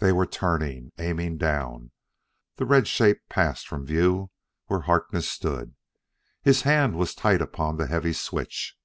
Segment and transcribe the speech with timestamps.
[0.00, 1.92] They were turning; aiming down.
[2.56, 4.30] The red shape passed from view
[4.66, 5.74] where Harkness stood.
[6.42, 8.76] His hand was tight upon the heavy switch.